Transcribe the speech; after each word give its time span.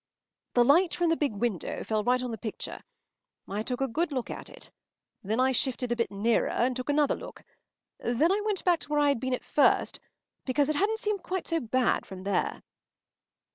”The 0.55 0.63
light 0.65 0.95
from 0.95 1.09
the 1.09 1.15
big 1.15 1.35
window 1.35 1.83
fell 1.83 2.03
right 2.03 2.23
on 2.23 2.31
the 2.31 2.37
picture. 2.39 2.81
I 3.47 3.61
took 3.61 3.81
a 3.81 3.87
good 3.87 4.11
look 4.11 4.31
at 4.31 4.49
it. 4.49 4.71
Then 5.21 5.39
I 5.39 5.51
shifted 5.51 5.91
a 5.91 5.95
bit 5.95 6.09
nearer 6.09 6.49
and 6.49 6.75
took 6.75 6.89
another 6.89 7.13
look. 7.13 7.43
Then 7.99 8.31
I 8.31 8.41
went 8.43 8.63
back 8.65 8.79
to 8.79 8.89
where 8.89 8.99
I 8.99 9.09
had 9.09 9.19
been 9.19 9.35
at 9.35 9.43
first, 9.43 9.99
because 10.43 10.69
it 10.69 10.75
hadn’t 10.75 10.97
seemed 10.97 11.21
quite 11.21 11.47
so 11.47 11.59
bad 11.59 12.07
from 12.07 12.23
there. 12.23 12.63